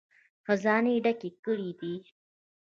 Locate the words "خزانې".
0.45-0.91